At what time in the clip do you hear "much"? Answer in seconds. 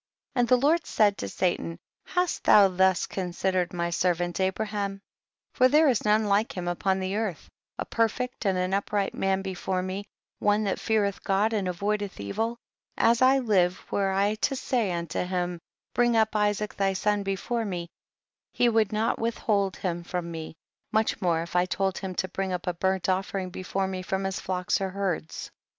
20.91-21.21